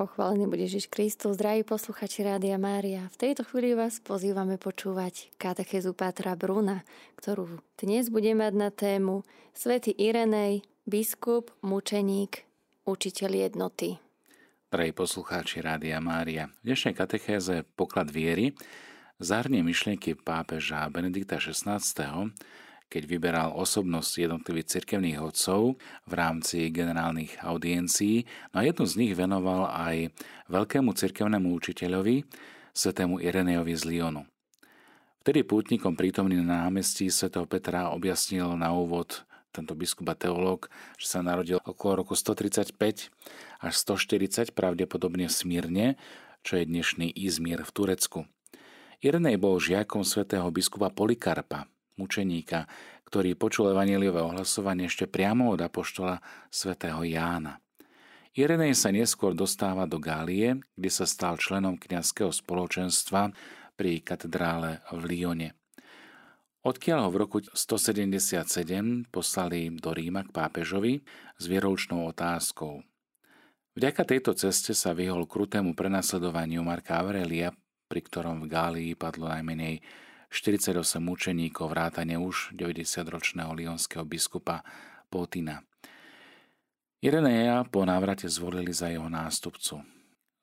Pochválený 0.00 0.48
bude 0.48 0.64
Ježiš 0.64 0.88
Kristus, 0.88 1.36
zdraví 1.36 1.60
posluchači 1.60 2.24
Rádia 2.24 2.56
Mária. 2.56 3.12
V 3.12 3.20
tejto 3.20 3.44
chvíli 3.44 3.76
vás 3.76 4.00
pozývame 4.00 4.56
počúvať 4.56 5.28
katechezu 5.36 5.92
Pátra 5.92 6.32
Bruna, 6.40 6.88
ktorú 7.20 7.60
dnes 7.76 8.08
bude 8.08 8.32
mať 8.32 8.52
na 8.56 8.72
tému 8.72 9.28
Svetý 9.52 9.92
Irenej, 9.92 10.64
biskup, 10.88 11.52
mučeník, 11.60 12.48
učiteľ 12.88 13.52
jednoty. 13.52 14.00
Drahí 14.72 14.96
poslucháči 14.96 15.60
Rádia 15.60 16.00
Mária, 16.00 16.48
v 16.64 16.72
dnešnej 16.72 16.96
katechéze 16.96 17.68
Poklad 17.76 18.08
viery 18.08 18.56
zahrnie 19.20 19.60
myšlienky 19.60 20.16
pápeža 20.16 20.88
Benedikta 20.88 21.36
XVI 21.36 21.76
keď 22.90 23.02
vyberal 23.06 23.54
osobnosť 23.54 24.26
jednotlivých 24.26 24.66
cirkevných 24.66 25.22
odcov 25.22 25.78
v 26.04 26.12
rámci 26.12 26.74
generálnych 26.74 27.38
audiencií, 27.38 28.26
no 28.50 28.60
a 28.60 28.66
jednu 28.66 28.84
z 28.84 28.94
nich 28.98 29.12
venoval 29.14 29.70
aj 29.70 30.10
veľkému 30.50 30.90
cirkevnému 30.90 31.54
učiteľovi, 31.54 32.26
svetému 32.74 33.22
Irenejovi 33.22 33.74
z 33.78 33.82
Lyonu. 33.86 34.26
Vtedy 35.22 35.46
pútnikom 35.46 35.94
prítomný 35.94 36.40
na 36.42 36.66
námestí 36.66 37.06
svätého 37.12 37.46
Petra 37.46 37.94
objasnil 37.94 38.58
na 38.58 38.74
úvod 38.74 39.22
tento 39.50 39.74
biskup 39.74 40.10
a 40.10 40.16
teológ, 40.16 40.70
že 40.96 41.10
sa 41.10 41.20
narodil 41.20 41.58
okolo 41.62 42.02
roku 42.06 42.14
135 42.14 42.74
až 43.60 43.74
140, 43.74 44.54
pravdepodobne 44.54 45.26
v 45.26 45.34
Smírne, 45.34 45.86
čo 46.40 46.56
je 46.56 46.64
dnešný 46.64 47.12
Izmír 47.12 47.60
v 47.62 47.70
Turecku. 47.70 48.20
Irenej 49.02 49.36
bol 49.36 49.60
žiakom 49.60 50.06
svätého 50.06 50.46
biskupa 50.48 50.88
Polikarpa, 50.88 51.68
mučeníka, 52.00 52.64
ktorý 53.04 53.36
počul 53.36 53.76
evaneliové 53.76 54.24
ohlasovanie 54.24 54.88
ešte 54.88 55.04
priamo 55.04 55.52
od 55.52 55.60
apoštola 55.60 56.24
svätého 56.48 57.04
Jána. 57.04 57.60
Irenej 58.32 58.78
sa 58.78 58.88
neskôr 58.88 59.36
dostáva 59.36 59.84
do 59.84 60.00
Gálie, 60.00 60.64
kde 60.78 60.90
sa 60.94 61.04
stal 61.04 61.36
členom 61.36 61.76
kňazského 61.76 62.32
spoločenstva 62.32 63.34
pri 63.76 64.00
katedrále 64.00 64.80
v 64.94 65.02
Lyone. 65.04 65.48
Odkiaľ 66.60 67.08
ho 67.08 67.10
v 67.10 67.20
roku 67.24 67.38
177 67.40 69.08
poslali 69.08 69.72
do 69.74 69.90
Ríma 69.96 70.28
k 70.28 70.30
pápežovi 70.30 71.00
s 71.40 71.44
vieroučnou 71.48 72.04
otázkou. 72.06 72.84
Vďaka 73.74 74.02
tejto 74.04 74.36
ceste 74.36 74.76
sa 74.76 74.92
vyhol 74.92 75.24
krutému 75.24 75.72
prenasledovaniu 75.72 76.60
Marka 76.60 77.00
Aurelia, 77.00 77.50
pri 77.88 78.00
ktorom 78.04 78.44
v 78.44 78.50
Gálii 78.52 78.92
padlo 78.92 79.32
najmenej 79.32 79.80
48 80.30 81.02
mučeníkov 81.02 81.74
vrátane 81.74 82.14
už 82.14 82.54
90-ročného 82.54 83.50
lionského 83.50 84.06
biskupa 84.06 84.62
Potina. 85.10 85.58
Ireneja 87.02 87.66
po 87.66 87.82
návrate 87.82 88.30
zvolili 88.30 88.70
za 88.70 88.94
jeho 88.94 89.10
nástupcu. 89.10 89.82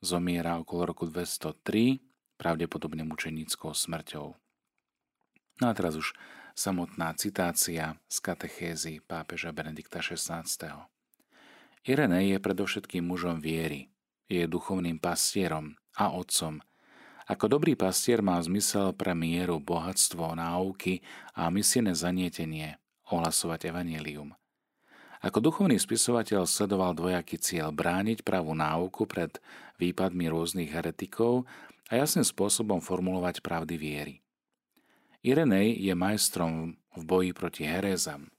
Zomiera 0.04 0.60
okolo 0.60 0.92
roku 0.92 1.08
203, 1.08 2.04
pravdepodobne 2.36 3.08
mučenickou 3.08 3.72
smrťou. 3.72 4.28
No 5.58 5.66
a 5.66 5.74
teraz 5.74 5.96
už 5.96 6.12
samotná 6.52 7.16
citácia 7.16 7.96
z 8.12 8.18
katechézy 8.20 9.00
pápeža 9.08 9.56
Benedikta 9.56 10.04
XVI. 10.04 10.44
Irenej 11.88 12.36
je 12.36 12.38
predovšetkým 12.44 13.08
mužom 13.08 13.40
viery, 13.40 13.88
je 14.28 14.44
duchovným 14.44 15.00
pastierom 15.00 15.80
a 15.96 16.12
otcom, 16.12 16.60
ako 17.28 17.60
dobrý 17.60 17.76
pastier 17.76 18.24
má 18.24 18.40
zmysel 18.40 18.96
pre 18.96 19.12
mieru, 19.12 19.60
bohatstvo, 19.60 20.32
náuky 20.40 21.04
a 21.36 21.52
misijné 21.52 21.92
zanietenie 21.92 22.80
ohlasovať 23.12 23.68
evanelium. 23.68 24.32
Ako 25.20 25.44
duchovný 25.44 25.76
spisovateľ 25.76 26.48
sledoval 26.48 26.96
dvojaký 26.96 27.36
cieľ 27.36 27.76
brániť 27.76 28.24
pravú 28.24 28.56
náuku 28.56 29.04
pred 29.10 29.44
výpadmi 29.76 30.30
rôznych 30.32 30.72
heretikov 30.72 31.44
a 31.92 32.00
jasným 32.00 32.24
spôsobom 32.24 32.80
formulovať 32.80 33.44
pravdy 33.44 33.76
viery. 33.76 34.16
Irenej 35.26 35.84
je 35.84 35.94
majstrom 35.98 36.80
v 36.96 37.02
boji 37.04 37.32
proti 37.36 37.68
herezam. 37.68 38.32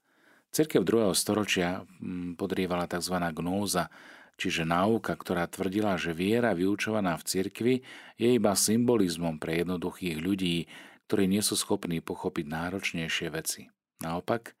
Cirkev 0.49 0.81
2. 0.81 1.13
storočia 1.13 1.85
mm, 1.85 2.33
podrievala 2.39 2.89
tzv. 2.89 3.21
gnóza, 3.37 3.93
čiže 4.39 4.63
náuka, 4.63 5.11
ktorá 5.19 5.43
tvrdila, 5.51 5.99
že 5.99 6.15
viera 6.15 6.55
vyučovaná 6.55 7.19
v 7.19 7.27
cirkvi 7.27 7.75
je 8.15 8.39
iba 8.39 8.55
symbolizmom 8.55 9.35
pre 9.35 9.59
jednoduchých 9.61 10.17
ľudí, 10.17 10.71
ktorí 11.11 11.27
nie 11.27 11.43
sú 11.43 11.59
schopní 11.59 11.99
pochopiť 11.99 12.45
náročnejšie 12.47 13.27
veci. 13.35 13.67
Naopak, 13.99 14.55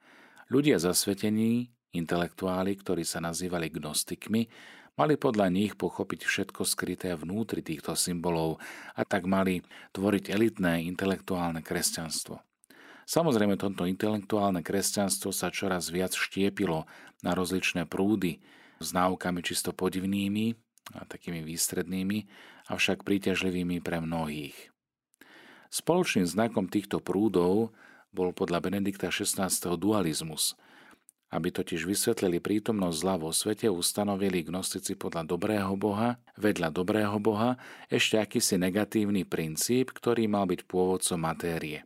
ľudia 0.51 0.75
zasvetení, 0.83 1.71
intelektuáli, 1.95 2.75
ktorí 2.75 3.07
sa 3.07 3.23
nazývali 3.23 3.71
gnostikmi, 3.71 4.51
mali 4.99 5.15
podľa 5.15 5.47
nich 5.47 5.79
pochopiť 5.79 6.27
všetko 6.27 6.67
skryté 6.67 7.15
vnútri 7.15 7.63
týchto 7.63 7.95
symbolov 7.95 8.59
a 8.99 9.07
tak 9.07 9.23
mali 9.23 9.63
tvoriť 9.95 10.27
elitné 10.27 10.83
intelektuálne 10.91 11.63
kresťanstvo. 11.63 12.43
Samozrejme, 13.09 13.57
toto 13.57 13.89
intelektuálne 13.89 14.61
kresťanstvo 14.61 15.33
sa 15.33 15.49
čoraz 15.49 15.89
viac 15.89 16.13
štiepilo 16.13 16.85
na 17.25 17.31
rozličné 17.33 17.89
prúdy, 17.89 18.37
s 18.79 18.95
náukami 18.95 19.43
čisto 19.43 19.75
podivnými 19.75 20.55
a 20.95 21.05
takými 21.05 21.45
výstrednými, 21.45 22.25
avšak 22.71 23.05
príťažlivými 23.05 23.83
pre 23.83 24.01
mnohých. 24.01 24.71
Spoločným 25.69 26.25
znakom 26.25 26.65
týchto 26.65 26.97
prúdov 26.97 27.75
bol 28.09 28.33
podľa 28.33 28.57
Benedikta 28.65 29.13
XVI. 29.13 29.51
dualizmus. 29.77 30.57
Aby 31.29 31.53
totiž 31.53 31.85
vysvetlili 31.85 32.41
prítomnosť 32.41 32.97
zla 32.97 33.15
vo 33.21 33.29
svete, 33.29 33.69
ustanovili 33.69 34.49
gnostici 34.49 34.97
podľa 34.97 35.29
dobrého 35.29 35.77
Boha, 35.77 36.17
vedľa 36.41 36.73
dobrého 36.73 37.21
Boha, 37.21 37.61
ešte 37.85 38.17
akýsi 38.17 38.57
negatívny 38.57 39.29
princíp, 39.29 39.93
ktorý 39.93 40.25
mal 40.25 40.49
byť 40.49 40.65
pôvodcom 40.65 41.21
matérie. 41.21 41.85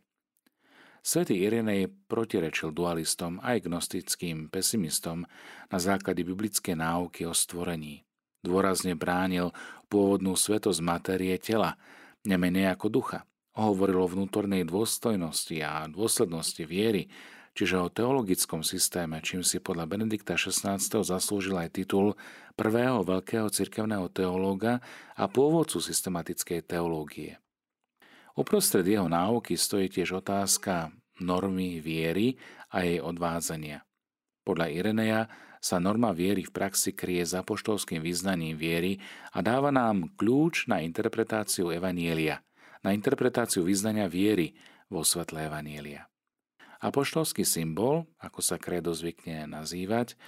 Svetý 1.04 1.44
Irenej 1.44 1.92
protirečil 2.08 2.72
dualistom 2.72 3.36
aj 3.44 3.68
gnostickým 3.68 4.48
pesimistom 4.48 5.28
na 5.68 5.76
základe 5.76 6.24
biblické 6.24 6.72
náuky 6.72 7.28
o 7.28 7.36
stvorení. 7.36 8.08
Dôrazne 8.40 8.96
bránil 8.96 9.52
pôvodnú 9.92 10.32
svetosť 10.32 10.80
matérie 10.80 11.36
tela, 11.36 11.76
nemenej 12.24 12.72
ako 12.72 12.88
ducha. 12.88 13.28
Hovoril 13.52 14.00
o 14.00 14.08
vnútornej 14.08 14.64
dôstojnosti 14.64 15.60
a 15.60 15.84
dôslednosti 15.92 16.64
viery, 16.64 17.12
čiže 17.52 17.84
o 17.84 17.92
teologickom 17.92 18.64
systéme, 18.64 19.20
čím 19.20 19.44
si 19.44 19.60
podľa 19.60 19.84
Benedikta 19.84 20.40
XVI. 20.40 20.80
zaslúžil 20.80 21.60
aj 21.60 21.84
titul 21.84 22.16
prvého 22.56 23.04
veľkého 23.04 23.52
cirkevného 23.52 24.08
teológa 24.08 24.80
a 25.20 25.28
pôvodcu 25.28 25.84
systematickej 25.84 26.64
teológie. 26.64 27.43
Uprostred 28.34 28.82
jeho 28.82 29.06
náuky 29.06 29.54
stojí 29.54 29.86
tiež 29.86 30.18
otázka 30.18 30.90
normy 31.22 31.78
viery 31.78 32.34
a 32.74 32.82
jej 32.82 32.98
odvádzania. 32.98 33.86
Podľa 34.42 34.66
Ireneja 34.74 35.20
sa 35.62 35.78
norma 35.78 36.10
viery 36.10 36.42
v 36.42 36.50
praxi 36.50 36.98
kryje 36.98 37.30
za 37.30 37.46
poštolským 37.46 38.02
vyznaním 38.02 38.58
viery 38.58 38.98
a 39.30 39.38
dáva 39.38 39.70
nám 39.70 40.10
kľúč 40.18 40.66
na 40.66 40.82
interpretáciu 40.82 41.70
Evanielia, 41.70 42.42
na 42.82 42.90
interpretáciu 42.90 43.62
vyznania 43.62 44.10
viery 44.10 44.58
vo 44.90 45.06
svetle 45.06 45.46
Evanielia. 45.46 46.10
Apoštolský 46.82 47.46
symbol, 47.46 48.04
ako 48.18 48.42
sa 48.42 48.58
kredo 48.58 48.90
zvykne 48.92 49.46
nazývať, 49.46 50.18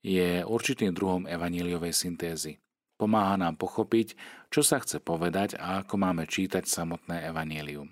je 0.00 0.42
určitým 0.48 0.96
druhom 0.96 1.28
evaníliovej 1.28 1.92
syntézy– 1.92 2.56
Pomáha 3.00 3.40
nám 3.40 3.56
pochopiť, 3.56 4.12
čo 4.52 4.60
sa 4.60 4.76
chce 4.76 5.00
povedať 5.00 5.56
a 5.56 5.80
ako 5.80 5.96
máme 5.96 6.28
čítať 6.28 6.68
samotné 6.68 7.24
evanílium. 7.32 7.88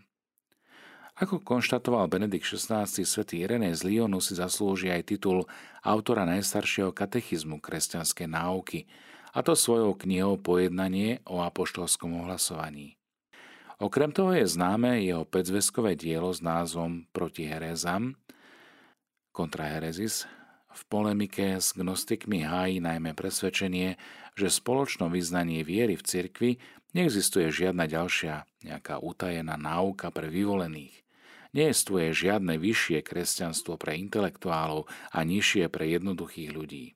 Ako 1.16 1.40
konštatoval 1.40 2.12
Benedikt 2.12 2.44
XVI, 2.44 2.84
svätý 2.84 3.40
Irenej 3.40 3.80
z 3.80 3.88
Lyonu 3.88 4.20
si 4.20 4.36
zaslúži 4.36 4.92
aj 4.92 5.08
titul 5.08 5.48
autora 5.80 6.28
najstaršieho 6.28 6.92
katechizmu 6.92 7.58
kresťanskej 7.58 8.28
náuky, 8.28 8.84
a 9.34 9.44
to 9.44 9.52
svojou 9.56 9.96
knihou 9.98 10.40
Pojednanie 10.40 11.20
o 11.28 11.40
apoštolskom 11.44 12.24
ohlasovaní. 12.24 12.96
Okrem 13.78 14.10
toho 14.10 14.34
je 14.34 14.46
známe 14.46 15.02
jeho 15.04 15.22
pedzveskové 15.22 15.94
dielo 15.94 16.34
s 16.34 16.42
názvom 16.42 17.06
Proti 17.14 17.46
herezam, 17.46 18.18
Contra 19.30 19.70
Heresis, 19.70 20.26
v 20.78 20.82
polemike 20.86 21.58
s 21.58 21.74
gnostikmi 21.74 22.46
hájí 22.46 22.78
najmä 22.78 23.18
presvedčenie, 23.18 23.98
že 24.38 24.46
v 24.46 24.58
spoločnom 24.62 25.10
vyznaní 25.10 25.66
viery 25.66 25.98
v 25.98 26.06
cirkvi 26.06 26.50
neexistuje 26.94 27.50
žiadna 27.50 27.90
ďalšia 27.90 28.46
nejaká 28.62 29.02
utajená 29.02 29.58
náuka 29.58 30.14
pre 30.14 30.30
vyvolených. 30.30 30.94
Neestuje 31.50 32.14
žiadne 32.14 32.60
vyššie 32.60 33.02
kresťanstvo 33.02 33.74
pre 33.74 33.98
intelektuálov 33.98 34.86
a 35.10 35.18
nižšie 35.26 35.66
pre 35.66 35.90
jednoduchých 35.90 36.50
ľudí. 36.54 36.94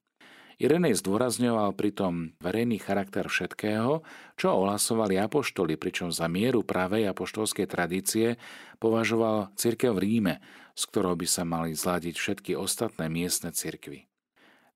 Irenej 0.63 1.03
zdôrazňoval 1.03 1.75
pritom 1.75 2.39
verejný 2.39 2.79
charakter 2.79 3.27
všetkého, 3.27 4.07
čo 4.39 4.47
ohlasovali 4.63 5.19
apoštoli, 5.19 5.75
pričom 5.75 6.15
za 6.15 6.31
mieru 6.31 6.63
pravej 6.63 7.11
apoštolskej 7.11 7.67
tradície 7.67 8.39
považoval 8.79 9.51
cirkev 9.59 9.99
v 9.99 10.03
Ríme, 10.07 10.35
z 10.73 10.83
ktorou 10.89 11.15
by 11.19 11.27
sa 11.29 11.43
mali 11.45 11.77
zladiť 11.77 12.15
všetky 12.17 12.53
ostatné 12.57 13.09
miestne 13.13 13.53
cirkvy. 13.53 14.09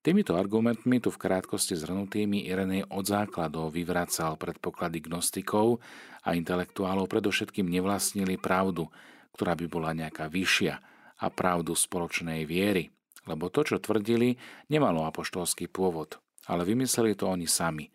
Týmito 0.07 0.39
argumentmi 0.39 1.03
tu 1.03 1.11
v 1.11 1.19
krátkosti 1.19 1.75
zhrnutými 1.75 2.47
Irenej 2.47 2.87
od 2.95 3.11
základov 3.11 3.75
vyvracal 3.75 4.39
predpoklady 4.39 5.03
gnostikov 5.03 5.83
a 6.23 6.39
intelektuálov 6.39 7.11
predovšetkým 7.11 7.67
nevlastnili 7.67 8.39
pravdu, 8.39 8.87
ktorá 9.35 9.59
by 9.59 9.67
bola 9.67 9.91
nejaká 9.99 10.31
vyššia 10.31 10.75
a 11.19 11.27
pravdu 11.27 11.75
spoločnej 11.75 12.47
viery, 12.47 12.95
lebo 13.27 13.51
to, 13.51 13.67
čo 13.67 13.83
tvrdili, 13.83 14.39
nemalo 14.71 15.11
apoštolský 15.11 15.67
pôvod, 15.67 16.23
ale 16.47 16.63
vymysleli 16.63 17.19
to 17.19 17.27
oni 17.27 17.51
sami. 17.51 17.91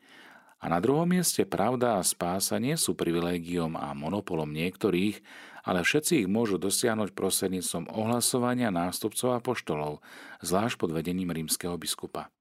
A 0.62 0.70
na 0.70 0.84
druhom 0.84 1.08
mieste 1.10 1.48
pravda 1.48 1.98
a 1.98 2.06
spása 2.06 2.60
nie 2.62 2.76
sú 2.76 2.94
privilégiom 2.94 3.80
a 3.80 3.96
monopolom 3.98 4.52
niektorých, 4.52 5.24
ale 5.62 5.86
všetci 5.86 6.26
ich 6.26 6.30
môžu 6.30 6.58
dosiahnuť 6.58 7.14
prostredníctvom 7.14 7.94
ohlasovania 7.94 8.74
nástupcov 8.74 9.38
a 9.38 9.44
poštolov, 9.44 10.02
zvlášť 10.42 10.76
pod 10.78 10.90
vedením 10.94 11.30
rímskeho 11.30 11.78
biskupa. 11.78 12.34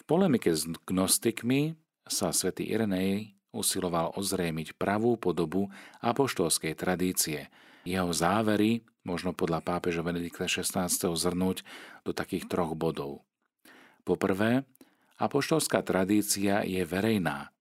V 0.00 0.02
polemike 0.08 0.50
s 0.50 0.66
gnostikmi 0.88 1.76
sa 2.08 2.34
svätý 2.34 2.66
Irenej 2.66 3.36
usiloval 3.52 4.16
ozrejmiť 4.16 4.74
pravú 4.80 5.20
podobu 5.20 5.68
apoštolskej 6.00 6.72
tradície. 6.74 7.52
Jeho 7.84 8.10
závery 8.10 8.82
možno 9.04 9.36
podľa 9.36 9.60
pápeža 9.60 10.00
Benedikta 10.00 10.48
XVI. 10.48 10.88
zhrnúť 10.88 11.62
do 12.02 12.16
takých 12.16 12.48
troch 12.48 12.72
bodov. 12.72 13.22
Poprvé, 14.02 14.66
apoštolská 15.20 15.84
tradícia 15.86 16.66
je 16.66 16.82
verejná, 16.82 17.54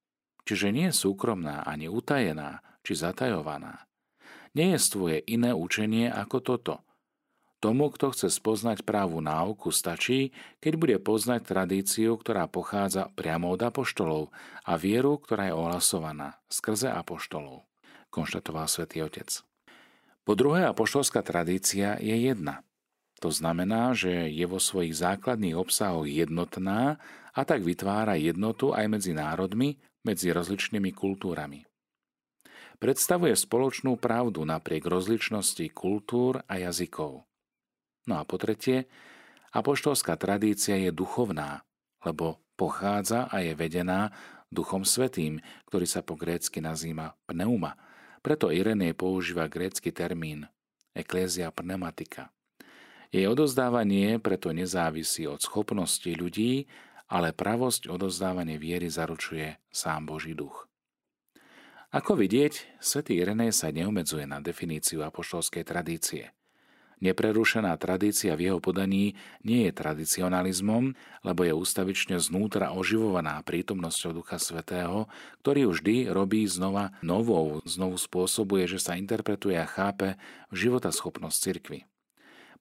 čiže 0.47 0.73
nie 0.73 0.89
súkromná 0.89 1.62
ani 1.68 1.91
utajená 1.91 2.65
či 2.81 2.97
zatajovaná 2.97 3.91
nejestvuje 4.56 5.24
iné 5.27 5.56
učenie 5.56 6.12
ako 6.12 6.38
toto. 6.44 6.75
Tomu, 7.62 7.94
kto 7.94 8.09
chce 8.09 8.33
spoznať 8.33 8.81
právu 8.81 9.21
náuku, 9.21 9.69
stačí, 9.69 10.33
keď 10.57 10.74
bude 10.81 10.98
poznať 10.98 11.45
tradíciu, 11.45 12.18
ktorá 12.18 12.50
pochádza 12.50 13.13
priamo 13.13 13.53
od 13.53 13.62
apoštolov 13.62 14.33
a 14.65 14.74
vieru, 14.81 15.21
ktorá 15.21 15.53
je 15.53 15.53
ohlasovaná 15.53 16.42
skrze 16.50 16.89
apoštolov, 16.89 17.62
konštatoval 18.09 18.65
svätý 18.65 19.06
Otec. 19.06 19.45
Po 20.25 20.33
druhé, 20.33 20.65
apoštolská 20.65 21.21
tradícia 21.21 22.01
je 22.01 22.18
jedna. 22.18 22.65
To 23.21 23.30
znamená, 23.30 23.94
že 23.94 24.33
je 24.33 24.45
vo 24.50 24.57
svojich 24.57 24.97
základných 24.97 25.54
obsahoch 25.54 26.09
jednotná 26.09 26.97
a 27.30 27.42
tak 27.45 27.62
vytvára 27.62 28.18
jednotu 28.18 28.74
aj 28.74 28.89
medzi 28.89 29.13
národmi, 29.13 29.77
medzi 30.01 30.33
rozličnými 30.33 30.89
kultúrami 30.97 31.69
predstavuje 32.81 33.38
spoločnú 33.38 34.01
pravdu 34.01 34.42
napriek 34.42 34.89
rozličnosti 34.89 35.69
kultúr 35.69 36.42
a 36.50 36.57
jazykov. 36.57 37.30
No 38.10 38.13
a 38.18 38.25
po 38.25 38.42
tretie, 38.42 38.89
apoštolská 39.54 40.18
tradícia 40.18 40.74
je 40.81 40.89
duchovná, 40.89 41.62
lebo 42.01 42.42
pochádza 42.57 43.30
a 43.30 43.45
je 43.45 43.54
vedená 43.54 44.10
Duchom 44.51 44.83
Svetým, 44.83 45.39
ktorý 45.69 45.88
sa 45.88 46.04
po 46.04 46.19
grécky 46.19 46.60
nazýva 46.60 47.16
pneuma. 47.30 47.80
Preto 48.19 48.51
Irenej 48.51 48.98
používa 48.98 49.48
grécky 49.48 49.95
termín 49.95 50.50
eklézia 50.92 51.54
pneumatika. 51.56 52.33
Jej 53.12 53.28
odozdávanie 53.28 54.19
preto 54.19 54.51
nezávisí 54.51 55.28
od 55.28 55.39
schopnosti 55.39 56.07
ľudí, 56.07 56.68
ale 57.12 57.36
pravosť 57.36 57.92
odozdávanie 57.92 58.56
viery 58.56 58.88
zaručuje 58.88 59.60
sám 59.72 60.07
Boží 60.07 60.31
duch. 60.31 60.70
Ako 61.92 62.16
vidieť, 62.16 62.80
svätý 62.80 63.20
Irenej 63.20 63.52
sa 63.52 63.68
neomedzuje 63.68 64.24
na 64.24 64.40
definíciu 64.40 65.04
apoštolskej 65.04 65.68
tradície. 65.68 66.32
Neprerušená 67.04 67.76
tradícia 67.76 68.32
v 68.40 68.48
jeho 68.48 68.64
podaní 68.64 69.20
nie 69.44 69.68
je 69.68 69.76
tradicionalizmom, 69.76 70.96
lebo 71.28 71.42
je 71.44 71.52
ústavične 71.52 72.16
znútra 72.24 72.72
oživovaná 72.72 73.44
prítomnosťou 73.44 74.24
Ducha 74.24 74.40
Svetého, 74.40 75.12
ktorý 75.44 75.68
vždy 75.68 76.16
robí 76.16 76.48
znova 76.48 76.96
novou, 77.04 77.60
znovu 77.68 78.00
spôsobuje, 78.00 78.72
že 78.72 78.80
sa 78.80 78.96
interpretuje 78.96 79.60
a 79.60 79.68
chápe 79.68 80.16
životaschopnosť 80.56 81.38
cirkvy. 81.44 81.84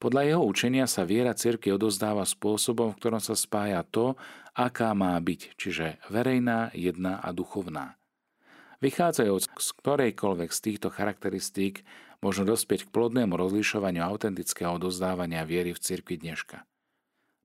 Podľa 0.03 0.27
jeho 0.27 0.43
učenia 0.43 0.91
sa 0.91 1.07
viera 1.07 1.39
cirkvi 1.39 1.71
odozdáva 1.71 2.27
spôsobom, 2.27 2.91
v 2.91 2.99
ktorom 2.99 3.23
sa 3.23 3.39
spája 3.39 3.87
to, 3.87 4.19
aká 4.59 4.91
má 4.91 5.15
byť, 5.23 5.55
čiže 5.55 6.03
verejná, 6.11 6.75
jedna 6.75 7.23
a 7.23 7.31
duchovná. 7.31 8.00
Vychádzajúc 8.81 9.61
z 9.61 9.69
ktorejkoľvek 9.77 10.51
z 10.57 10.61
týchto 10.65 10.89
charakteristík 10.89 11.85
možno 12.25 12.49
dospieť 12.49 12.89
k 12.89 12.93
plodnému 12.97 13.37
rozlišovaniu 13.37 14.01
autentického 14.01 14.81
odozdávania 14.81 15.45
viery 15.45 15.77
v 15.77 15.83
cirkvi 15.85 16.17
dneška. 16.17 16.65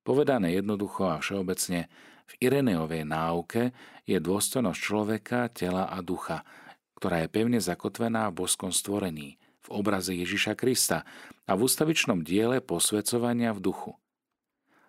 Povedané 0.07 0.55
jednoducho 0.55 1.11
a 1.11 1.19
všeobecne, 1.19 1.91
v 2.25 2.33
Ireneovej 2.39 3.03
náuke 3.03 3.75
je 4.07 4.15
dôstojnosť 4.15 4.79
človeka, 4.79 5.51
tela 5.51 5.91
a 5.91 5.99
ducha, 5.99 6.47
ktorá 6.95 7.27
je 7.27 7.29
pevne 7.29 7.59
zakotvená 7.59 8.31
v 8.31 8.47
boskom 8.47 8.71
stvorení, 8.71 9.35
v 9.59 9.67
obraze 9.75 10.15
Ježiša 10.15 10.55
Krista 10.55 11.03
a 11.43 11.51
v 11.59 11.67
ústavičnom 11.67 12.23
diele 12.23 12.63
posvedcovania 12.63 13.51
v 13.51 13.59
duchu– 13.59 13.91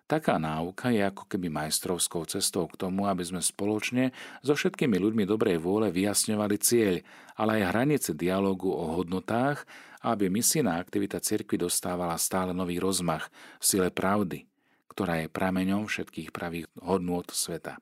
Taká 0.07 0.39
náuka 0.39 0.87
je 0.87 1.03
ako 1.03 1.27
keby 1.27 1.51
majstrovskou 1.51 2.23
cestou 2.31 2.71
k 2.71 2.79
tomu, 2.79 3.11
aby 3.11 3.27
sme 3.27 3.43
spoločne 3.43 4.15
so 4.39 4.55
všetkými 4.55 4.95
ľuďmi 4.95 5.27
dobrej 5.27 5.59
vôle 5.59 5.91
vyjasňovali 5.91 6.55
cieľ, 6.63 7.03
ale 7.35 7.59
aj 7.59 7.75
hranice 7.75 8.09
dialogu 8.15 8.71
o 8.71 8.95
hodnotách, 8.95 9.67
aby 10.07 10.31
misijná 10.31 10.79
aktivita 10.79 11.19
cirkvi 11.19 11.59
dostávala 11.59 12.15
stále 12.15 12.55
nový 12.55 12.79
rozmach 12.79 13.27
v 13.59 13.63
sile 13.67 13.89
pravdy, 13.91 14.47
ktorá 14.87 15.19
je 15.19 15.27
prameňom 15.27 15.91
všetkých 15.91 16.31
pravých 16.31 16.71
hodnôt 16.79 17.27
sveta. 17.27 17.75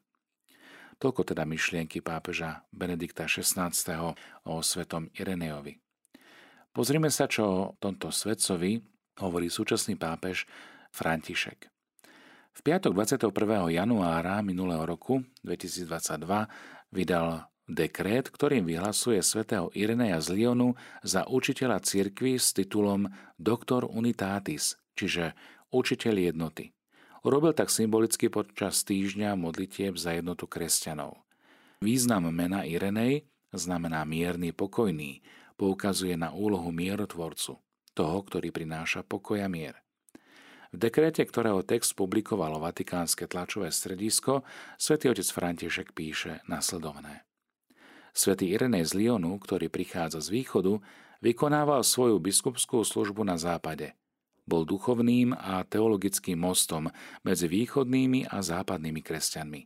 Toľko 0.98 1.30
teda 1.30 1.46
myšlienky 1.46 2.02
pápeža 2.02 2.66
Benedikta 2.74 3.30
XVI. 3.30 3.70
o 4.50 4.54
svetom 4.66 5.14
Irenejovi. 5.14 5.78
Pozrime 6.74 7.14
sa, 7.14 7.30
čo 7.30 7.44
o 7.46 7.62
tomto 7.78 8.10
svetcovi 8.10 8.82
hovorí 9.22 9.46
súčasný 9.46 9.94
pápež 9.94 10.50
František. 10.90 11.75
V 12.56 12.64
piatok 12.64 12.96
21. 12.96 13.36
januára 13.68 14.40
minulého 14.40 14.88
roku 14.88 15.20
2022 15.44 16.24
vydal 16.88 17.52
dekret, 17.68 18.32
ktorým 18.32 18.64
vyhlasuje 18.64 19.20
svätého 19.20 19.68
Ireneja 19.76 20.24
z 20.24 20.40
Lyonu 20.40 20.80
za 21.04 21.28
učiteľa 21.28 21.84
cirkvy 21.84 22.40
s 22.40 22.56
titulom 22.56 23.12
Doktor 23.36 23.84
Unitatis, 23.84 24.80
čiže 24.96 25.36
učiteľ 25.76 26.32
jednoty. 26.32 26.72
Urobil 27.28 27.52
tak 27.52 27.68
symbolicky 27.68 28.32
počas 28.32 28.88
týždňa 28.88 29.36
modlitieb 29.36 30.00
za 30.00 30.16
jednotu 30.16 30.48
kresťanov. 30.48 31.28
Význam 31.84 32.32
mena 32.32 32.64
Irenej 32.64 33.28
znamená 33.52 34.08
mierny, 34.08 34.56
pokojný, 34.56 35.20
poukazuje 35.60 36.16
na 36.16 36.32
úlohu 36.32 36.72
mierotvorcu, 36.72 37.60
toho, 37.92 38.18
ktorý 38.24 38.56
prináša 38.56 39.04
pokoj 39.04 39.44
mier. 39.52 39.85
V 40.74 40.78
dekréte, 40.78 41.22
ktorého 41.22 41.62
text 41.62 41.94
publikovalo 41.94 42.58
Vatikánske 42.58 43.30
tlačové 43.30 43.70
stredisko, 43.70 44.42
svätý 44.80 45.12
otec 45.12 45.28
František 45.30 45.94
píše 45.94 46.42
nasledovné. 46.50 47.26
Svetý 48.16 48.56
Irenej 48.56 48.88
z 48.88 48.92
Lyonu, 48.96 49.36
ktorý 49.44 49.68
prichádza 49.68 50.24
z 50.24 50.32
východu, 50.32 50.80
vykonával 51.20 51.84
svoju 51.84 52.18
biskupskú 52.24 52.88
službu 52.88 53.28
na 53.28 53.36
západe. 53.36 53.92
Bol 54.46 54.64
duchovným 54.64 55.34
a 55.34 55.66
teologickým 55.66 56.38
mostom 56.38 56.88
medzi 57.26 57.50
východnými 57.50 58.30
a 58.30 58.40
západnými 58.46 59.02
kresťanmi. 59.02 59.62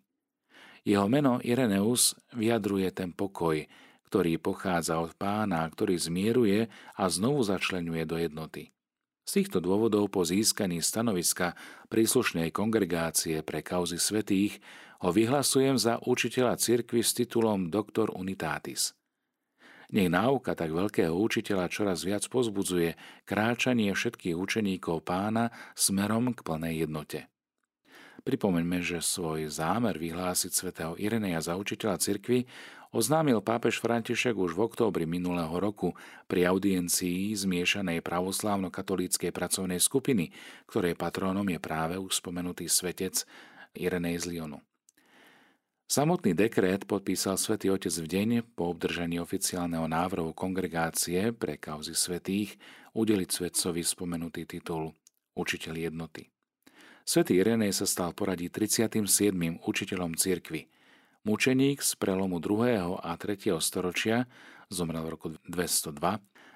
Jeho 0.87 1.05
meno 1.11 1.43
Ireneus 1.43 2.15
vyjadruje 2.31 2.87
ten 2.95 3.11
pokoj, 3.11 3.67
ktorý 4.07 4.41
pochádza 4.41 4.97
od 4.97 5.13
pána, 5.13 5.67
ktorý 5.69 5.99
zmieruje 5.99 6.71
a 6.97 7.03
znovu 7.11 7.45
začlenuje 7.45 8.07
do 8.07 8.17
jednoty. 8.17 8.73
Z 9.29 9.45
týchto 9.45 9.61
dôvodov 9.61 10.09
po 10.09 10.25
získaní 10.25 10.81
stanoviska 10.81 11.53
príslušnej 11.93 12.49
kongregácie 12.49 13.45
pre 13.45 13.61
kauzy 13.61 14.01
svetých 14.01 14.57
ho 15.05 15.13
vyhlasujem 15.13 15.77
za 15.77 16.01
učiteľa 16.01 16.57
cirkvy 16.57 17.05
s 17.05 17.13
titulom 17.13 17.69
Doktor 17.69 18.09
Unitatis. 18.09 18.97
Nech 19.93 20.09
náuka 20.09 20.57
tak 20.57 20.73
veľkého 20.73 21.13
učiteľa 21.13 21.69
čoraz 21.69 22.01
viac 22.09 22.25
pozbudzuje 22.25 22.97
kráčanie 23.29 23.93
všetkých 23.93 24.33
učeníkov 24.33 25.05
pána 25.05 25.53
smerom 25.77 26.33
k 26.33 26.41
plnej 26.41 26.89
jednote. 26.89 27.29
Pripomeňme, 28.19 28.83
že 28.83 28.99
svoj 28.99 29.47
zámer 29.47 29.95
vyhlásiť 29.95 30.51
svätého 30.51 30.93
Ireneja 30.99 31.39
za 31.39 31.55
učiteľa 31.55 32.03
cirkvy 32.03 32.45
oznámil 32.91 33.39
pápež 33.39 33.79
František 33.79 34.35
už 34.35 34.57
v 34.57 34.65
októbri 34.65 35.05
minulého 35.05 35.53
roku 35.61 35.93
pri 36.25 36.49
audiencii 36.49 37.31
zmiešanej 37.37 38.01
pravoslávno-katolíckej 38.01 39.29
pracovnej 39.29 39.79
skupiny, 39.79 40.33
ktorej 40.67 40.97
patrónom 40.97 41.45
je 41.47 41.59
práve 41.61 41.95
už 41.95 42.19
spomenutý 42.19 42.65
svetec 42.67 43.23
Irenej 43.77 44.25
z 44.25 44.25
Lyonu. 44.35 44.59
Samotný 45.89 46.37
dekret 46.37 46.85
podpísal 46.85 47.33
svätý 47.41 47.73
Otec 47.73 47.89
v 47.97 48.05
deň 48.05 48.29
po 48.53 48.69
obdržaní 48.69 49.17
oficiálneho 49.17 49.89
návrhu 49.89 50.37
kongregácie 50.37 51.33
pre 51.33 51.57
kauzy 51.57 51.97
svetých 51.97 52.61
udeliť 52.93 53.29
svetcovi 53.29 53.81
spomenutý 53.81 54.45
titul 54.45 54.93
Učiteľ 55.33 55.89
jednoty. 55.89 56.29
Svetý 57.07 57.39
Irenej 57.39 57.71
sa 57.75 57.87
stal 57.87 58.11
poradí 58.11 58.51
37. 58.51 59.07
učiteľom 59.63 60.19
cirkvy. 60.19 60.67
Mučeník 61.27 61.83
z 61.83 61.99
prelomu 61.99 62.39
2. 62.39 62.99
a 62.99 63.11
3. 63.19 63.59
storočia, 63.59 64.27
zomrel 64.71 65.03
v 65.03 65.09
roku 65.11 65.27
202 65.47 65.99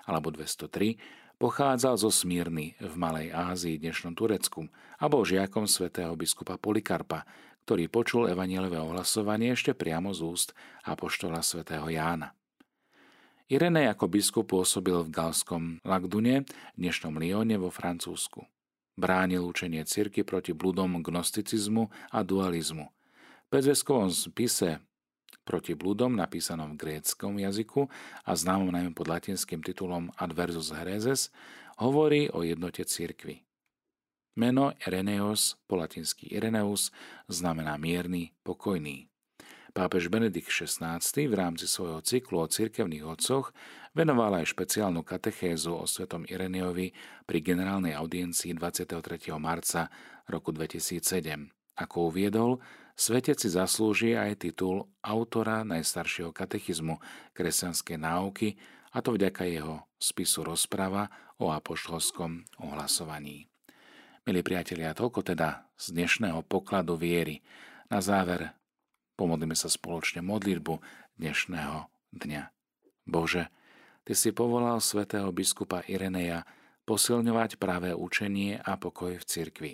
alebo 0.08 0.28
203, 0.32 0.96
pochádzal 1.36 1.96
zo 2.00 2.08
Smírny 2.08 2.80
v 2.80 2.94
Malej 2.96 3.36
Ázii, 3.36 3.76
dnešnom 3.80 4.16
Turecku 4.16 4.72
a 5.00 5.06
bol 5.12 5.28
žiakom 5.28 5.68
svätého 5.68 6.16
biskupa 6.16 6.56
Polikarpa, 6.56 7.28
ktorý 7.68 7.88
počul 7.92 8.32
evanielové 8.32 8.80
ohlasovanie 8.80 9.56
ešte 9.56 9.76
priamo 9.76 10.12
z 10.12 10.22
úst 10.24 10.50
apoštola 10.88 11.44
svätého 11.44 11.88
Jána. 11.88 12.36
Irenej 13.52 13.92
ako 13.92 14.08
biskup 14.08 14.56
pôsobil 14.56 14.96
v 15.04 15.12
galskom 15.12 15.84
Lagdune, 15.84 16.48
dnešnom 16.80 17.20
Lyone 17.20 17.60
vo 17.60 17.68
Francúzsku. 17.68 18.53
Bránil 18.94 19.42
učenie 19.46 19.86
cirky 19.86 20.22
proti 20.22 20.54
bludom 20.54 21.02
gnosticizmu 21.02 21.90
a 22.14 22.20
dualizmu. 22.22 22.86
V 22.90 23.48
Pezveskovom 23.50 24.14
spise 24.14 24.82
proti 25.44 25.76
bludom, 25.76 26.16
napísanom 26.16 26.74
v 26.74 26.80
gréckom 26.80 27.36
jazyku 27.38 27.92
a 28.24 28.32
známom 28.34 28.72
najmä 28.72 28.92
pod 28.96 29.12
latinským 29.12 29.60
titulom 29.60 30.10
Adversus 30.16 30.72
Hereses, 30.72 31.30
hovorí 31.78 32.32
o 32.32 32.42
jednote 32.42 32.88
cirkvy. 32.88 33.44
Meno 34.34 34.74
Ireneos, 34.82 35.62
po 35.70 35.78
latinsky 35.78 36.26
Ireneus, 36.34 36.90
znamená 37.30 37.78
mierny, 37.78 38.34
pokojný. 38.42 39.13
Pápež 39.74 40.06
Benedikt 40.06 40.54
XVI 40.54 41.02
v 41.02 41.34
rámci 41.34 41.66
svojho 41.66 42.06
cyklu 42.06 42.46
o 42.46 42.48
cirkevných 42.48 43.10
otcoch 43.10 43.58
venoval 43.98 44.38
aj 44.38 44.54
špeciálnu 44.54 45.02
katechézu 45.02 45.74
o 45.74 45.90
svetom 45.90 46.30
Ireneovi 46.30 46.94
pri 47.26 47.42
generálnej 47.42 47.98
audiencii 47.98 48.54
23. 48.54 49.34
marca 49.42 49.90
roku 50.30 50.54
2007. 50.54 51.50
Ako 51.74 52.14
uviedol, 52.14 52.62
svetec 52.94 53.42
si 53.42 53.50
zaslúži 53.50 54.14
aj 54.14 54.46
titul 54.46 54.94
autora 55.02 55.66
najstaršieho 55.66 56.30
katechizmu 56.30 57.02
kresťanskej 57.34 57.98
náuky, 57.98 58.54
a 58.94 59.02
to 59.02 59.18
vďaka 59.18 59.50
jeho 59.50 59.90
spisu 59.98 60.46
rozprava 60.46 61.10
o 61.42 61.50
apoštolskom 61.50 62.46
ohlasovaní. 62.62 63.50
Milí 64.30 64.46
priatelia, 64.46 64.94
toľko 64.94 65.34
teda 65.34 65.66
z 65.82 65.98
dnešného 65.98 66.46
pokladu 66.46 66.94
viery. 66.94 67.42
Na 67.90 68.06
záver 68.06 68.54
Pomodlíme 69.14 69.54
sa 69.54 69.70
spoločne 69.70 70.26
modlitbu 70.26 70.82
dnešného 71.22 71.86
dňa. 72.18 72.44
Bože, 73.06 73.54
Ty 74.04 74.14
si 74.20 74.36
povolal 74.36 74.84
svätého 74.84 75.32
biskupa 75.32 75.80
Ireneja 75.88 76.44
posilňovať 76.84 77.56
práve 77.56 77.96
učenie 77.96 78.60
a 78.60 78.76
pokoj 78.76 79.16
v 79.16 79.24
cirkvi. 79.24 79.74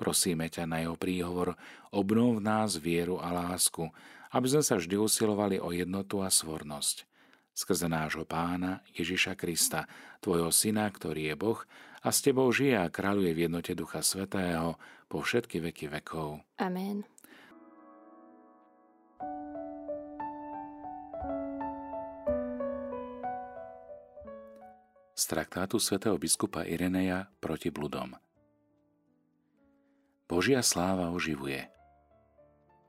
Prosíme 0.00 0.48
ťa 0.48 0.64
na 0.64 0.80
jeho 0.80 0.96
príhovor, 0.96 1.60
obnov 1.92 2.40
v 2.40 2.44
nás 2.48 2.80
vieru 2.80 3.20
a 3.20 3.28
lásku, 3.36 3.84
aby 4.32 4.46
sme 4.48 4.64
sa 4.64 4.80
vždy 4.80 4.96
usilovali 4.96 5.60
o 5.60 5.76
jednotu 5.76 6.24
a 6.24 6.32
svornosť. 6.32 7.04
Skrze 7.52 7.92
nášho 7.92 8.24
pána 8.24 8.80
Ježiša 8.96 9.36
Krista, 9.36 9.84
tvojho 10.24 10.48
syna, 10.48 10.88
ktorý 10.88 11.28
je 11.28 11.36
Boh 11.36 11.60
a 12.00 12.08
s 12.08 12.24
tebou 12.24 12.48
žije 12.48 12.80
a 12.80 12.88
kráľuje 12.88 13.36
v 13.36 13.42
jednote 13.44 13.76
Ducha 13.76 14.00
Svetého 14.00 14.80
po 15.12 15.20
všetky 15.20 15.60
veky 15.68 15.92
vekov. 16.00 16.40
Amen. 16.56 17.04
Z 25.20 25.36
traktátu 25.36 25.76
svätého 25.76 26.16
biskupa 26.16 26.64
Ireneja 26.64 27.28
proti 27.44 27.68
bludom. 27.68 28.16
Božia 30.24 30.64
sláva 30.64 31.12
oživuje. 31.12 31.68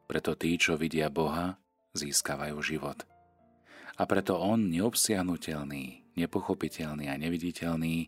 Preto 0.07 0.39
tí, 0.39 0.55
čo 0.55 0.79
vidia 0.79 1.11
Boha, 1.11 1.59
získavajú 1.91 2.55
život. 2.63 3.03
A 3.99 4.07
preto 4.07 4.39
On, 4.39 4.55
neobsiahnutelný, 4.55 6.15
nepochopiteľný 6.15 7.11
a 7.11 7.19
neviditeľný, 7.19 8.07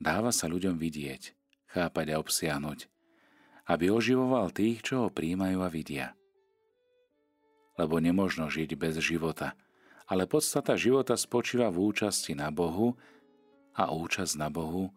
dáva 0.00 0.32
sa 0.32 0.48
ľuďom 0.48 0.80
vidieť, 0.80 1.36
chápať 1.68 2.16
a 2.16 2.20
obsiahnuť, 2.24 2.88
aby 3.68 3.92
oživoval 3.92 4.56
tých, 4.56 4.80
čo 4.80 5.04
ho 5.04 5.08
príjmajú 5.12 5.60
a 5.60 5.68
vidia. 5.68 6.16
Lebo 7.76 8.00
nemožno 8.00 8.48
žiť 8.48 8.72
bez 8.72 8.96
života, 9.04 9.52
ale 10.08 10.24
podstata 10.24 10.80
života 10.80 11.12
spočíva 11.12 11.68
v 11.68 11.92
účasti 11.92 12.32
na 12.32 12.48
Bohu 12.48 12.96
a 13.78 13.94
účasť 13.94 14.34
na 14.34 14.50
Bohu 14.50 14.90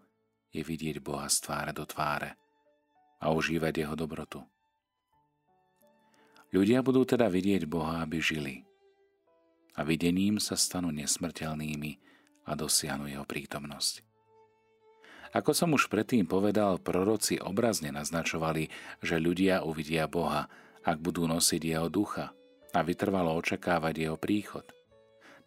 je 0.50 0.66
vidieť 0.66 0.98
Boha 1.00 1.30
z 1.30 1.38
tváre 1.46 1.72
do 1.72 1.86
tváre 1.86 2.34
a 3.22 3.30
užívať 3.30 3.86
Jeho 3.86 3.94
dobrotu. 3.94 4.42
Ľudia 6.52 6.82
budú 6.82 7.06
teda 7.06 7.30
vidieť 7.30 7.70
Boha, 7.70 8.02
aby 8.04 8.18
žili. 8.20 8.66
A 9.78 9.88
videním 9.88 10.42
sa 10.42 10.60
stanú 10.60 10.92
nesmrteľnými 10.92 12.02
a 12.50 12.52
dosiahnu 12.58 13.08
Jeho 13.08 13.24
prítomnosť. 13.24 14.04
Ako 15.32 15.56
som 15.56 15.72
už 15.72 15.88
predtým 15.88 16.28
povedal, 16.28 16.76
proroci 16.76 17.40
obrazne 17.40 17.96
naznačovali, 17.96 18.68
že 19.00 19.16
ľudia 19.16 19.64
uvidia 19.64 20.12
Boha, 20.12 20.52
ak 20.84 21.00
budú 21.00 21.24
nosiť 21.24 21.62
Jeho 21.62 21.88
ducha 21.88 22.36
a 22.76 22.80
vytrvalo 22.84 23.32
očakávať 23.40 23.96
Jeho 23.96 24.18
príchod. 24.20 24.68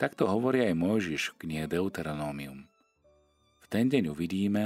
Takto 0.01 0.25
hovorí 0.25 0.65
aj 0.65 0.73
Mojžiš 0.73 1.23
v 1.37 1.39
knihe 1.45 1.67
Deuteronomium 3.65 3.73
ten 3.73 3.89
deň 3.89 4.13
uvidíme, 4.13 4.65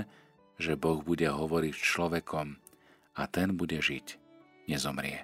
že 0.59 0.75
Boh 0.75 0.99
bude 1.01 1.27
hovoriť 1.31 1.75
s 1.75 1.83
človekom 1.95 2.59
a 3.15 3.23
ten 3.31 3.55
bude 3.55 3.79
žiť, 3.79 4.19
nezomrie. 4.67 5.23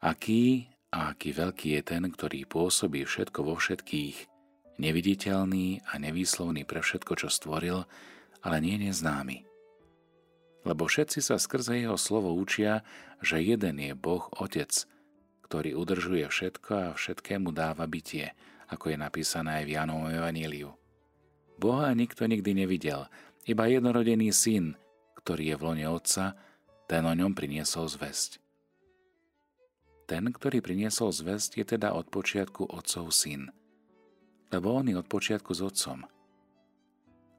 Aký 0.00 0.68
a 0.92 1.12
aký 1.12 1.32
veľký 1.32 1.80
je 1.80 1.82
ten, 1.84 2.02
ktorý 2.04 2.44
pôsobí 2.48 3.04
všetko 3.04 3.40
vo 3.44 3.56
všetkých, 3.56 4.16
neviditeľný 4.80 5.84
a 5.86 5.92
nevýslovný 6.00 6.66
pre 6.66 6.80
všetko, 6.84 7.12
čo 7.24 7.28
stvoril, 7.30 7.86
ale 8.44 8.56
nie 8.60 8.76
neznámy. 8.80 9.46
Lebo 10.64 10.88
všetci 10.88 11.20
sa 11.20 11.36
skrze 11.36 11.84
jeho 11.84 12.00
slovo 12.00 12.32
učia, 12.32 12.84
že 13.20 13.40
jeden 13.40 13.80
je 13.80 13.92
Boh 13.92 14.24
Otec, 14.40 14.72
ktorý 15.44 15.76
udržuje 15.76 16.24
všetko 16.28 16.70
a 16.72 16.96
všetkému 16.96 17.52
dáva 17.52 17.84
bytie, 17.84 18.32
ako 18.72 18.92
je 18.92 18.96
napísané 18.96 19.60
aj 19.60 19.64
v 19.68 19.74
Janovom 19.76 20.08
Evaníliu. 20.08 20.83
Boha 21.54 21.94
nikto 21.94 22.26
nikdy 22.26 22.66
nevidel, 22.66 23.06
iba 23.46 23.70
jednorodený 23.70 24.34
syn, 24.34 24.74
ktorý 25.22 25.54
je 25.54 25.56
v 25.56 25.62
lone 25.62 25.86
otca, 25.86 26.34
ten 26.90 27.06
o 27.06 27.14
ňom 27.14 27.32
priniesol 27.32 27.86
zväzť. 27.86 28.42
Ten, 30.04 30.28
ktorý 30.28 30.60
priniesol 30.60 31.14
zväzť, 31.14 31.62
je 31.62 31.64
teda 31.78 31.96
od 31.96 32.12
počiatku 32.12 32.68
otcov 32.68 33.08
syn, 33.14 33.48
lebo 34.52 34.76
on 34.76 34.90
je 34.90 34.96
od 34.98 35.08
počiatku 35.08 35.56
s 35.56 35.64
otcom. 35.64 36.04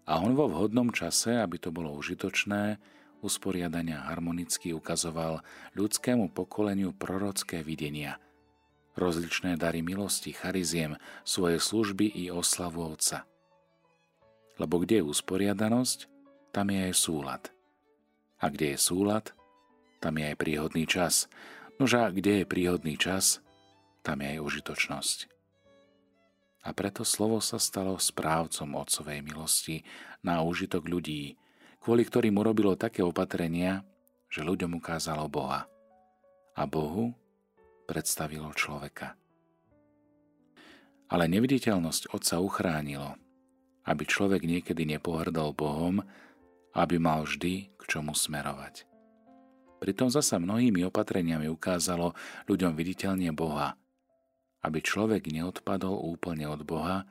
A 0.06 0.22
on 0.22 0.34
vo 0.34 0.50
vhodnom 0.50 0.90
čase, 0.94 1.38
aby 1.38 1.62
to 1.62 1.70
bolo 1.70 1.94
užitočné, 1.94 2.78
usporiadania 3.26 4.06
harmonicky 4.06 4.70
ukazoval 4.74 5.42
ľudskému 5.74 6.30
pokoleniu 6.34 6.94
prorocké 6.94 7.66
videnia, 7.66 8.22
rozličné 8.98 9.58
dary 9.58 9.82
milosti, 9.82 10.34
chariziem, 10.34 10.98
svoje 11.26 11.58
služby 11.58 12.06
i 12.06 12.30
oslavu 12.30 12.86
Otca 12.86 13.26
lebo 14.56 14.80
kde 14.80 15.04
je 15.04 15.10
usporiadanosť, 15.10 16.00
tam 16.56 16.72
je 16.72 16.80
aj 16.88 16.94
súlad. 16.96 17.44
A 18.40 18.48
kde 18.48 18.76
je 18.76 18.80
súlad, 18.80 19.36
tam 20.00 20.16
je 20.16 20.32
aj 20.32 20.38
príhodný 20.40 20.88
čas. 20.88 21.28
Nož 21.76 22.16
kde 22.16 22.44
je 22.44 22.46
príhodný 22.48 22.96
čas, 22.96 23.44
tam 24.00 24.24
je 24.24 24.38
aj 24.38 24.40
užitočnosť. 24.40 25.18
A 26.66 26.74
preto 26.74 27.06
slovo 27.06 27.44
sa 27.44 27.60
stalo 27.62 28.00
správcom 28.00 28.80
otcovej 28.80 29.22
milosti 29.22 29.86
na 30.24 30.42
užitok 30.42 30.88
ľudí, 30.88 31.38
kvôli 31.84 32.08
ktorým 32.08 32.40
urobilo 32.42 32.74
také 32.74 33.06
opatrenia, 33.06 33.86
že 34.32 34.42
ľuďom 34.42 34.80
ukázalo 34.80 35.30
Boha. 35.30 35.70
A 36.56 36.64
Bohu 36.66 37.14
predstavilo 37.86 38.50
človeka. 38.56 39.14
Ale 41.06 41.30
neviditeľnosť 41.30 42.16
Otca 42.16 42.42
uchránilo– 42.42 43.20
aby 43.86 44.04
človek 44.04 44.44
niekedy 44.44 44.84
nepohrdol 44.90 45.54
Bohom, 45.54 46.02
aby 46.76 47.00
mal 47.00 47.24
vždy 47.24 47.70
k 47.78 47.82
čomu 47.88 48.18
smerovať. 48.18 48.84
Pritom 49.80 50.10
zasa 50.10 50.42
mnohými 50.42 50.82
opatreniami 50.90 51.46
ukázalo 51.48 52.18
ľuďom 52.50 52.74
viditeľne 52.74 53.30
Boha, 53.32 53.78
aby 54.66 54.82
človek 54.82 55.30
neodpadol 55.30 55.94
úplne 55.94 56.50
od 56.50 56.66
Boha 56.66 57.06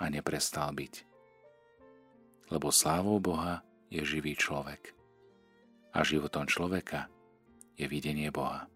a 0.00 0.04
neprestal 0.08 0.72
byť. 0.72 1.04
Lebo 2.48 2.72
slávou 2.72 3.20
Boha 3.20 3.60
je 3.92 4.00
živý 4.00 4.32
človek. 4.32 4.96
A 5.92 6.00
životom 6.00 6.48
človeka 6.48 7.12
je 7.76 7.84
videnie 7.84 8.32
Boha. 8.32 8.72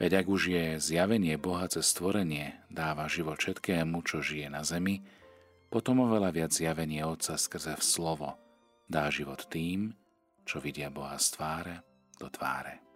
Veď 0.00 0.24
ak 0.24 0.26
už 0.32 0.42
je 0.48 0.64
zjavenie 0.80 1.36
Boha 1.36 1.68
cez 1.68 1.92
stvorenie 1.92 2.56
dáva 2.72 3.04
život 3.12 3.36
všetkému, 3.36 4.00
čo 4.08 4.24
žije 4.24 4.48
na 4.48 4.64
zemi, 4.64 5.04
potom 5.70 6.02
oveľa 6.10 6.34
viac 6.34 6.50
zjavenie 6.50 7.06
Otca 7.06 7.38
skrze 7.38 7.78
v 7.78 7.84
slovo 7.86 8.34
dá 8.90 9.06
život 9.06 9.46
tým, 9.46 9.94
čo 10.42 10.58
vidia 10.58 10.90
Boha 10.90 11.14
z 11.14 11.38
tváre 11.38 11.76
do 12.18 12.26
tváre. 12.26 12.89